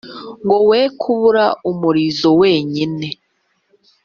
ngo 0.43 0.57
we 0.69 0.81
kubura 0.99 1.45
umurizo 1.69 2.29
wenyine. 2.41 3.07